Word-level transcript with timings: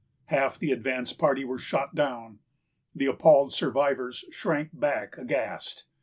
Half 0.33 0.57
the 0.57 0.71
advanced 0.71 1.19
party 1.19 1.45
were 1.45 1.59
shot 1.59 1.93
down; 1.93 2.39
the 2.95 3.05
appalled 3.05 3.53
survivors 3.53 4.25
shrank 4.31 4.71
back 4.73 5.15
aghast. 5.15 5.85